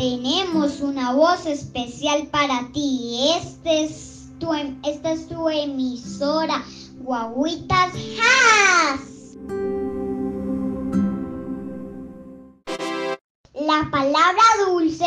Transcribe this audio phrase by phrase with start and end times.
[0.00, 3.34] tenemos una voz especial para ti.
[3.36, 6.64] Este es tu, em, esta es tu emisora,
[7.02, 9.36] Guaguitas Has.
[13.52, 15.04] La palabra dulce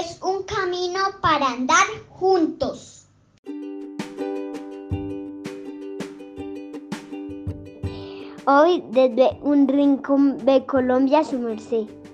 [0.00, 3.08] es un camino para andar juntos.
[8.46, 12.05] Hoy desde un rincón de Colombia su merced.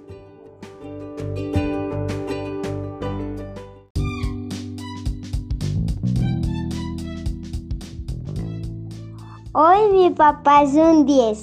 [9.64, 11.38] Hoy mi papá es un 10.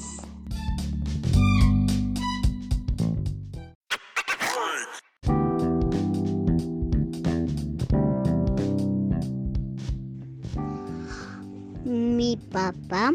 [11.85, 13.13] Mi papá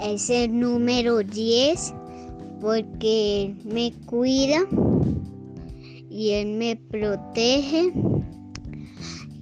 [0.00, 1.94] es el número 10
[2.60, 4.66] porque me cuida
[6.10, 7.92] y él me protege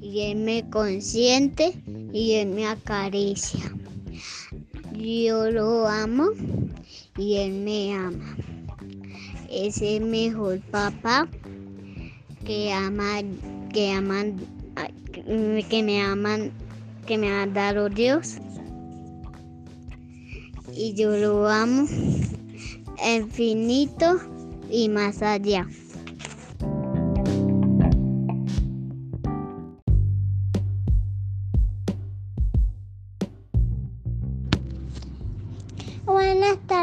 [0.02, 1.72] y él me consiente
[2.12, 3.64] y él me acaricia.
[4.98, 6.30] Yo lo amo
[7.16, 8.36] y él me ama.
[9.48, 11.28] Es el mejor papá
[12.44, 13.20] que ama,
[13.72, 14.34] que aman,
[15.14, 16.50] que me aman,
[17.06, 18.38] que me ha dado Dios.
[20.74, 21.86] Y yo lo amo
[23.06, 24.18] infinito
[24.68, 25.68] y más allá.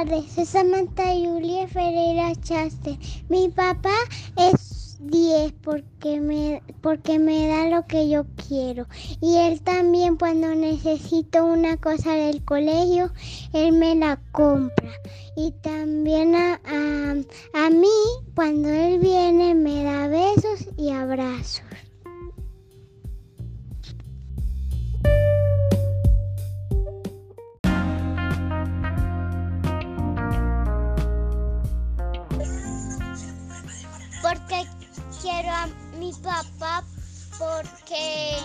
[0.06, 2.98] Tardes, soy Samantha Julia Ferreira Chaste.
[3.30, 3.94] Mi papá
[4.38, 8.88] es 10 porque me, porque me da lo que yo quiero.
[9.22, 13.12] Y él también cuando necesito una cosa del colegio,
[13.54, 14.92] él me la compra.
[15.36, 17.16] Y también a, a,
[17.66, 17.88] a mí,
[18.36, 19.95] cuando él viene, me da
[35.50, 35.68] a
[35.98, 36.84] mi papá
[37.38, 38.40] porque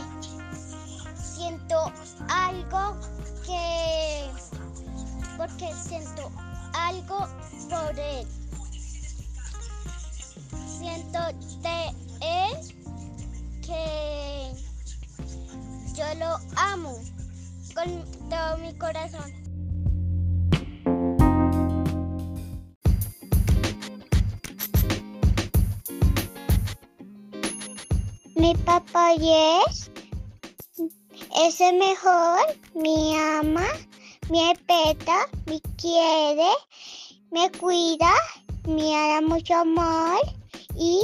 [1.14, 1.92] siento
[2.28, 3.00] algo
[3.44, 4.30] que
[5.36, 6.30] porque siento
[6.74, 7.26] algo
[7.70, 8.26] por él.
[10.78, 11.18] Siento
[11.62, 11.88] de
[12.20, 14.52] él que
[15.94, 16.98] yo lo amo
[17.74, 19.39] con todo mi corazón
[28.40, 29.90] Mi papá es,
[31.44, 32.40] es el mejor,
[32.74, 33.66] me ama,
[34.30, 36.48] me respeta, me quiere,
[37.30, 38.10] me cuida,
[38.66, 40.20] me da mucho amor
[40.74, 41.02] y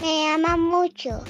[0.00, 1.24] me ama mucho.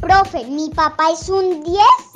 [0.00, 2.15] Profe, mi papá es un 10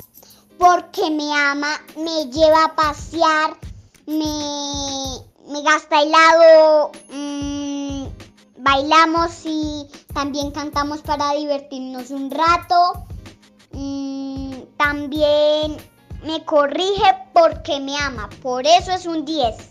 [0.61, 3.57] porque me ama, me lleva a pasear,
[4.05, 5.17] me,
[5.47, 8.05] me gasta helado, mmm,
[8.59, 13.07] bailamos y también cantamos para divertirnos un rato.
[13.71, 15.77] Mmm, también
[16.23, 19.70] me corrige porque me ama, por eso es un 10.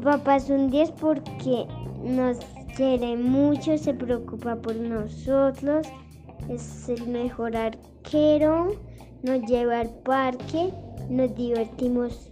[0.00, 1.66] Papá es un 10 porque
[2.02, 2.38] nos
[2.76, 5.86] quiere mucho, se preocupa por nosotros,
[6.48, 8.68] es el mejor arquero,
[9.22, 10.72] nos lleva al parque,
[11.08, 12.30] nos divertimos.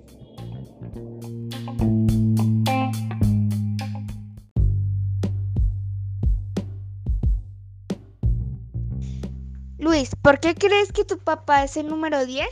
[9.78, 12.46] Luis, ¿por qué crees que tu papá es el número 10?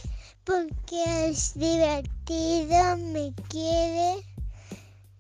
[0.45, 4.36] Porque es divertido, me quiere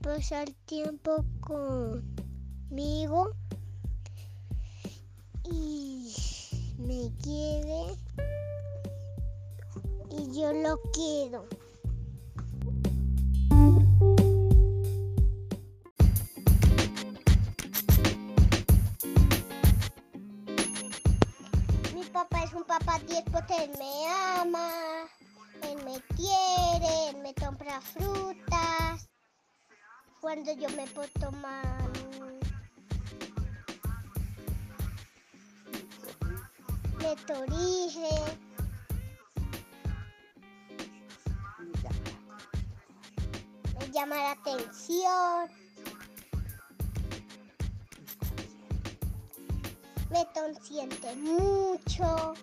[0.07, 3.33] pasar tiempo conmigo
[5.51, 6.15] y
[6.79, 7.97] me quiere
[10.11, 11.49] y yo lo quiero.
[21.93, 24.07] Mi papá es un papá 10 porque él me
[24.41, 24.71] ama,
[25.65, 28.16] él me quiere, él me compra frutas
[30.27, 31.89] cuando yo me puedo tomar
[36.99, 38.09] me torije
[43.79, 45.49] me llama la atención.
[50.11, 52.35] Me consiente mucho.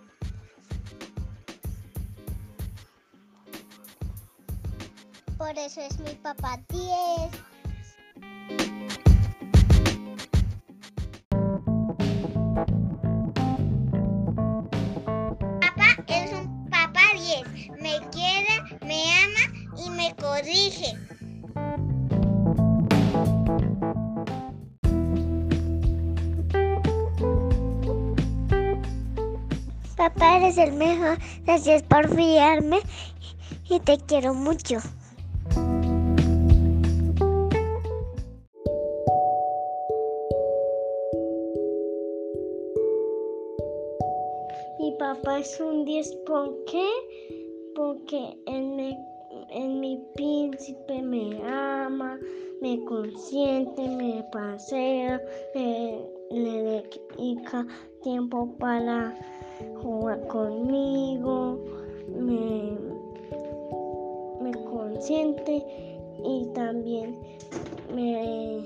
[5.38, 7.52] Por eso es mi papá 10.
[20.44, 20.98] Corrige.
[29.95, 31.18] Papá, eres el mejor.
[31.45, 32.80] Gracias por fiarme
[33.69, 34.80] y te quiero mucho.
[44.80, 46.89] Mi papá es un 10, ¿por qué?
[47.75, 48.98] Porque él, me,
[49.53, 52.17] él mi príncipe me ama,
[52.61, 55.21] me consiente, me pasea,
[56.31, 57.65] le dedica
[58.01, 59.15] tiempo para
[59.83, 61.59] jugar conmigo,
[62.17, 62.77] me,
[64.41, 65.63] me consiente
[66.25, 67.15] y también
[67.94, 68.63] me,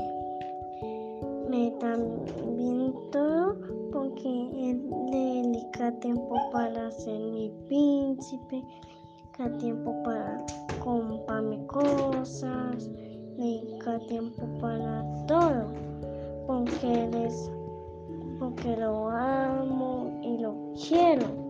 [1.49, 3.57] me también todo
[3.91, 8.63] porque él le dedica tiempo para ser mi príncipe,
[9.35, 10.45] dedica tiempo para
[10.87, 12.89] comprarme cosas,
[13.35, 15.65] dedica tiempo para todo,
[16.47, 17.51] porque él es,
[18.39, 20.55] porque lo amo y lo
[20.87, 21.46] quiero.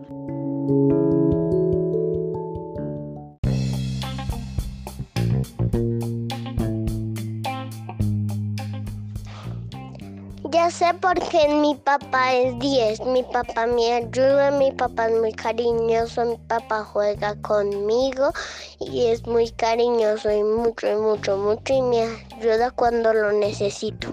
[10.50, 13.00] Ya sé por qué mi papá es 10.
[13.04, 18.32] Mi papá me ayuda, mi papá es muy cariñoso, mi papá juega conmigo
[18.78, 22.02] y es muy cariñoso y mucho, mucho, mucho y me
[22.38, 24.08] ayuda cuando lo necesito.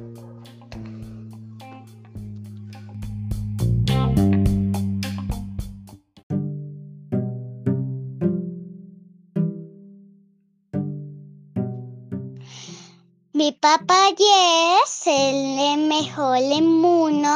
[13.36, 17.30] Mi papá es el mejor mundo.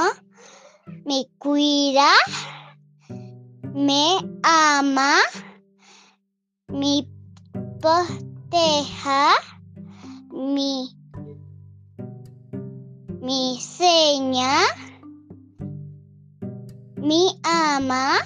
[1.04, 2.08] Me cuida.
[3.74, 5.18] Me ama.
[6.70, 7.06] Me
[7.82, 9.32] proteja.
[10.32, 10.96] Mi,
[13.22, 14.62] mi seña.
[16.96, 18.20] Me ama.